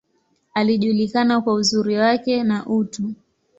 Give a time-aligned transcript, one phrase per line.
[0.53, 3.11] Alijulikana kwa uzuri wake, na utu.